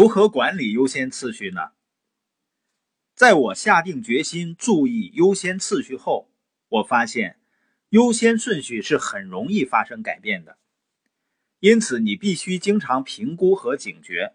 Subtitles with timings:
[0.00, 1.72] 如何管理优先次序呢？
[3.16, 6.30] 在我下定决心注意优先次序后，
[6.68, 7.40] 我发现
[7.88, 10.56] 优先顺序是很容易发生改变的。
[11.58, 14.34] 因此，你必须经常评估和警觉。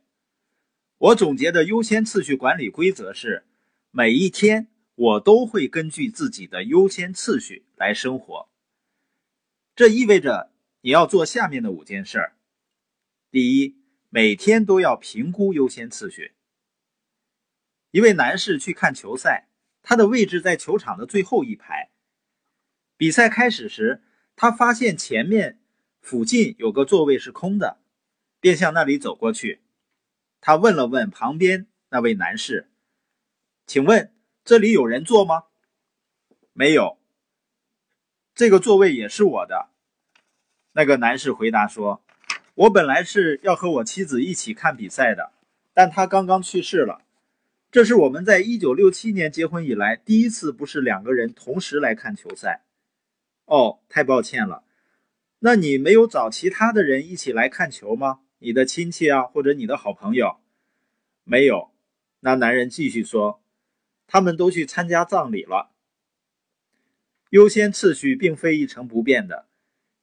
[0.98, 3.46] 我总结的优先次序管理规则是：
[3.90, 8.50] 每一天我都会根据自己的优先次序来生活。
[9.78, 10.52] 这意味着
[10.82, 12.36] 你要做下面的五件事儿：
[13.32, 13.78] 第一，
[14.16, 16.36] 每天都要评估优先次序。
[17.90, 19.48] 一位男士去看球赛，
[19.82, 21.90] 他的位置在球场的最后一排。
[22.96, 24.04] 比赛开始时，
[24.36, 25.60] 他发现前面。
[26.00, 27.80] 附近有个座位是空的，
[28.40, 29.64] 便向那里走过去。
[30.42, 32.70] 他问了问旁边那位男士
[33.66, 35.46] ：“请问这里有人坐吗
[36.52, 37.00] ？”“没有。
[38.36, 39.70] ”“这个座位也是我的。”
[40.74, 42.03] 那个男士回答说
[42.56, 45.32] ：“我本来是要和我妻子一起看比赛的，
[45.74, 47.02] 但她刚刚去世了。
[47.72, 52.64] 这是我们在一九六七年结婚以来第一次不是两个人同时来看球赛。
[53.46, 54.64] ”“哦，太抱歉了。”
[55.46, 58.22] 那你没有找其他的人一起来看球吗？
[58.38, 60.38] 你的亲戚啊，或者你的好朋友？
[61.24, 61.72] 没有。
[62.20, 63.42] 那男人继续说
[64.08, 65.72] ：“他们都去参加葬礼了。”
[67.32, 69.48] 优先次序并非一成不变的，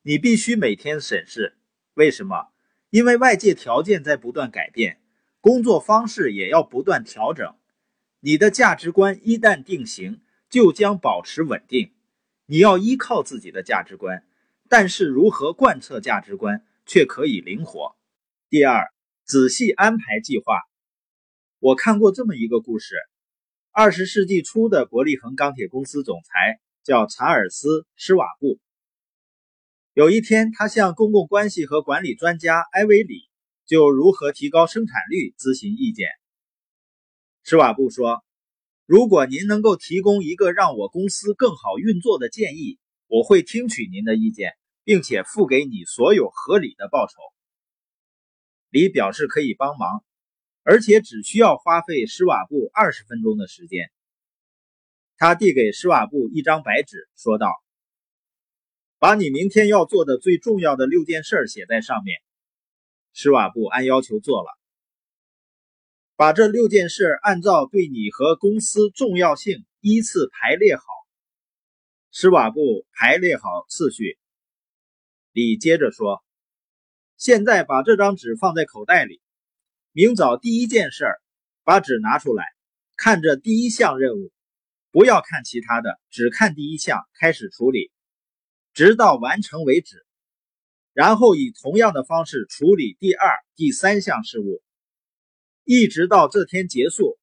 [0.02, 1.56] 你必须每天审视。
[2.00, 2.48] 为什么？
[2.88, 5.02] 因为外界条件在不断改变，
[5.42, 7.54] 工作方式也要不断调整。
[8.20, 11.92] 你的价值观一旦定型，就将保持稳定。
[12.46, 14.24] 你要依靠自己的价值观。
[14.66, 17.94] 但是如何贯彻价值观却可以灵活。
[18.48, 18.86] 第二，
[19.24, 20.58] 仔细安排计划。
[21.58, 22.94] 我看过这么一个故事：
[23.72, 28.58] 二十世纪初的伯利恒钢铁公司总裁叫查尔斯·施瓦布。
[29.92, 33.28] 有一天，他向公共关系和管理专家埃维里
[33.66, 36.08] 就如何提高生产率咨询意见。
[37.42, 38.24] 施瓦布说
[38.86, 47.12] ：“如果您能够提供一个让我公司更好运作的建议，我会听取您的意见。”并且付给你所有合理的报酬。
[48.70, 50.02] 李表示可以帮忙，
[50.64, 53.92] 而且只需要花费施瓦布二十分钟的时间。
[55.16, 57.52] 他递给施瓦布一张白纸，说道
[59.00, 62.20] ：“把你明天要做的最重要的六件事写在上面。”
[63.12, 64.48] 施瓦布按要求做了。
[66.14, 70.84] 把这六件事按照对你和公司重要性依次排列好。
[72.12, 74.18] 施瓦布排列好次序。
[75.32, 76.22] 李接着说
[77.16, 79.22] ：“现在把这张纸放在口袋里。
[79.92, 81.06] 明早第一件事，
[81.64, 82.44] 把纸拿出来，
[82.96, 84.30] 看着第一项任务，
[84.90, 87.90] 不要看其他的，只看第一项，开始处理，
[88.80, 90.06] 直到完成为止。
[90.94, 94.62] 然后以同样的方式处理第二、第三项事务，
[95.64, 97.18] 一直到这天结束。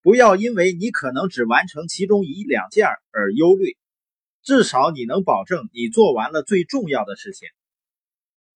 [0.00, 3.76] 不要因为你可能只完成其中一两件而忧虑。”
[4.42, 7.48] 至少你能保证你做完了最重要的事情，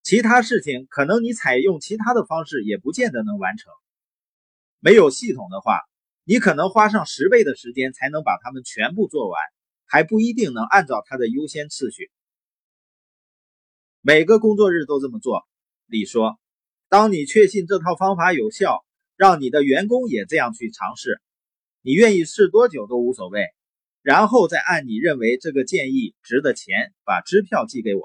[0.02, 3.72] 其他事情可能你采用其他的方式也不见得能完成。
[4.80, 5.78] 没有系统的话，
[6.24, 9.40] 你可能花上十倍的时间才能把它们全部做完，
[9.84, 12.10] 还不一定能按照它的优先次序。
[14.08, 15.48] 每个工作日都这么做，
[15.86, 16.38] 李说。
[16.88, 18.84] 当你确信这套方法有效，
[19.16, 21.20] 让你的员工也这样去尝试，
[21.82, 23.48] 你愿意试多久都无所谓。
[24.02, 28.02] 然后再按你认为这个建议值的钱，把支票寄给我。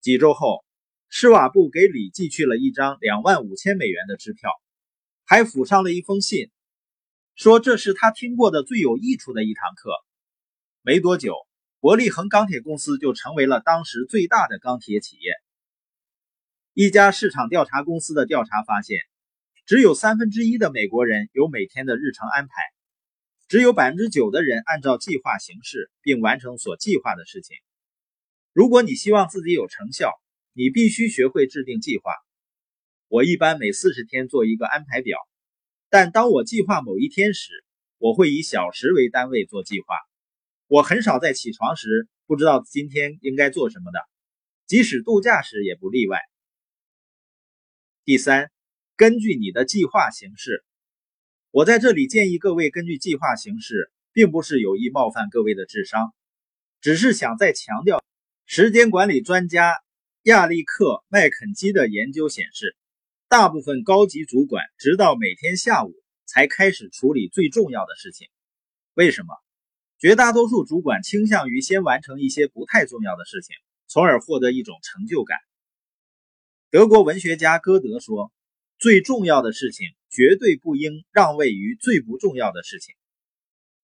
[0.00, 0.64] 几周后，
[1.10, 4.50] 施瓦布给李寄去了一张两万五千美元的支票，
[5.26, 6.50] 还附上了一封信，
[7.34, 9.90] 说这是他听过的最有益处的一堂课。
[10.80, 11.34] 没多久，
[11.84, 15.34] 伯利恒钢铁公司就成为了当时最大的钢铁企业。
[16.72, 19.00] 一家市场调查公司的调查发现，
[19.66, 22.54] 只有三分之一的美国人有每天的日程安排。
[23.48, 27.54] 只有百分之九的人按照计划行事，并完成所计划的事情。
[28.54, 30.10] 如果你希望自己有成效，
[30.54, 32.10] 你必须学会制定计划。
[33.08, 35.18] 我一般每四十天做一个安排表，
[35.90, 37.62] 但当我计划某一天时，
[37.98, 39.94] 我会以小时为单位做计划。
[40.66, 44.00] 我很少在起床时不知道今天应该做什么的，
[44.66, 46.18] 即使度假时也不例外。
[48.04, 48.50] 第三，
[48.96, 50.64] 根据你的计划行事。
[51.50, 56.14] 我在这里建议各位根据计划行事，并不是有意冒犯各位的智商，
[56.80, 58.02] 只是想再强调，
[58.46, 59.76] 时间管理专家
[60.22, 62.74] 亚历克·麦肯基的研究显示，
[63.28, 65.94] 大部分高级主管直到每天下午
[66.24, 68.28] 才开始处理最重要的事情。
[68.94, 69.43] 为什么？
[69.98, 73.56] 绝大多数主管倾向于先完成一些不太重要的事情，
[73.86, 75.38] 从而获得一种成就感。
[76.70, 78.32] 德国文学家歌德说。
[78.76, 82.94] 最重要的事情绝对不应让位于最不重要的事情。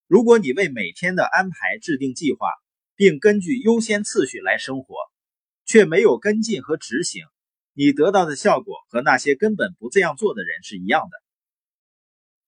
[0.08, 2.48] 如果你为每天的安排制定计划，
[2.96, 4.96] 并根据优先次序来生活，
[5.64, 7.24] 却没有跟进和执行，
[7.72, 11.16] 你得到的效果和那些根本不这样做的人是一样的。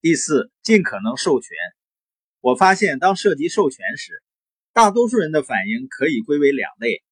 [0.03, 1.57] 第四，尽可能授权。
[2.43, 4.21] 我发现，当涉及授权时，
[4.73, 7.05] 大多数人的反应可以归为两类：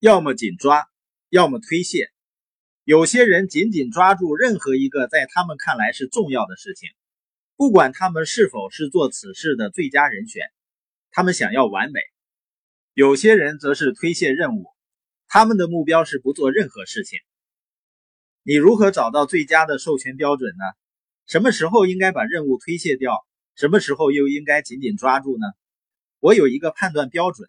[0.00, 0.88] 要么紧抓，
[1.28, 2.10] 要么推卸。
[2.82, 6.88] 有些人紧紧抓住任何一个在他们看来是重要的事情，
[7.56, 10.42] 不管他们是否是做此事的最佳人选，
[11.12, 12.00] 他们想要完美。
[12.92, 14.66] 有些人则是推卸任务，
[15.28, 17.20] 他们的目标是不做任何事情。
[18.42, 20.64] 你如何找到最佳的授权标准呢？
[21.24, 23.24] 什么时候应该把任务推卸掉？
[23.56, 25.46] 什么时候又应该紧紧抓住呢？
[26.20, 27.48] 我有一个判断标准：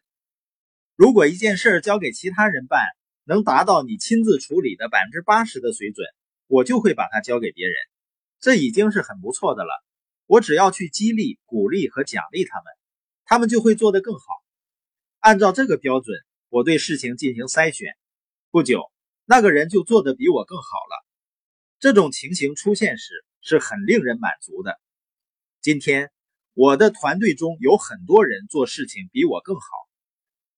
[0.95, 2.81] 如果一件事交给其他人办，
[3.25, 6.07] 能达到你亲自处理的百分之八十的水准，
[6.47, 7.75] 我就会把它交给别人。
[8.39, 9.69] 这已经是很不错的了。
[10.27, 12.65] 我只要去激励、鼓励和奖励他们，
[13.25, 14.25] 他们就会做得更好。
[15.19, 16.17] 按照这个标准，
[16.47, 17.91] 我对事情进行筛选。
[18.49, 18.89] 不久，
[19.25, 21.05] 那个人就做得比我更好了。
[21.79, 24.79] 这种情形出现时是很令人满足的。
[25.61, 26.11] 今天，
[26.53, 29.61] 我的团队中有很多人做事情比我更好，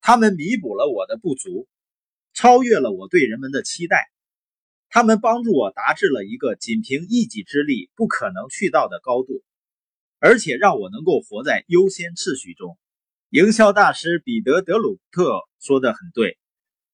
[0.01, 1.67] 他们弥补了我的不足，
[2.33, 4.09] 超越了我对人们的期待。
[4.89, 9.43] 他们帮助我达至了一个仅凭一己之力不可能去到的高度，
[10.17, 12.75] 而且让我能够活在优先次序中。
[13.29, 16.39] 营销大师彼得·德鲁特说的很对：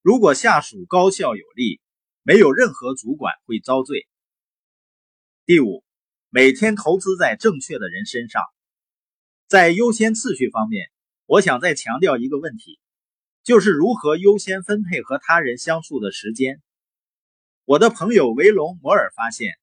[0.01, 1.79] 如果下属高效有力，
[2.21, 4.05] 没有任何主管会遭罪。
[5.45, 5.84] 第五，
[6.35, 8.43] 每天投资在正确的人身上。
[9.47, 10.89] 在优先次序方面，
[11.27, 12.77] 我想再强调一个问题，
[13.45, 16.61] 就是如何优先分配和他人相处的时间。
[17.63, 19.53] 我的朋友维隆·摩尔发现，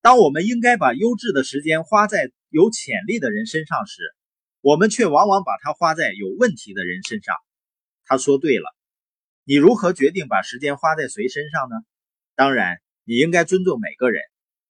[0.00, 4.02] 当我们应该把优质的时间花在有潜力的人身上时，
[4.60, 7.36] 我们却往往把它花在有问题的人身上。
[8.06, 8.64] 他说对了。
[9.44, 11.76] 你如何决定把时间花在谁身上呢？
[12.34, 14.20] 当然，你应该尊重每个人，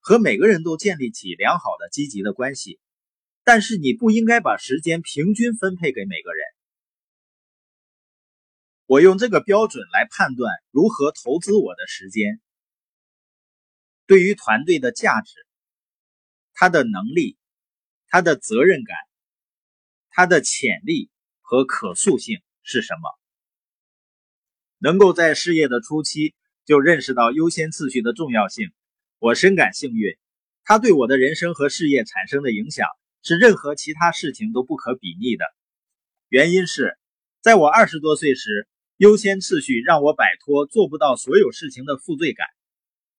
[0.02, 2.78] 和每个人都建立起良好的、积极的关系。
[3.44, 6.44] 但是，你不应该把时间平均分配给每个人。
[8.86, 12.42] 我用这个标准来判断如何投资我的时间。
[14.06, 15.32] 对于团队的价值、
[16.52, 17.38] 他的能力、
[18.08, 18.96] 他的责任感。
[20.14, 21.10] 他的潜力
[21.40, 23.18] 和可塑性是什么？
[24.76, 26.34] 能够在事业的初期
[26.66, 28.72] 就认识到优先次序的重要性，
[29.22, 30.16] 我深感幸运。
[30.64, 32.88] 它对我的人生和事业产生的影响
[33.22, 35.44] 是任何其他事情都不可比拟的。
[36.28, 36.98] 原因是，
[37.40, 38.66] 在我二十多岁时，
[38.96, 42.48] 优先次序让我摆脱做不到所有事情的负罪感；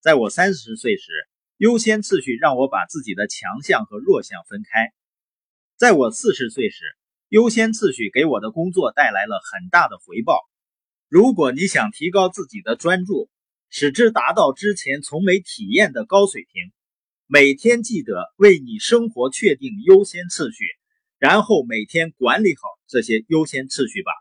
[0.01, 1.09] 在我三十岁时，
[1.55, 4.91] 优先次序让我把自己的强项和弱项分开。
[5.77, 6.83] 在我四十岁时，
[7.29, 10.41] 优先次序给我的工作带来了很大的回报。
[11.07, 13.29] 如果你想提高自己的专注，
[13.75, 16.71] 使之达到之前从没体验的高水平，
[17.25, 20.63] 每天记得为你生活确定优先次序，
[21.17, 24.11] 然后每天管理好这些优先次序吧。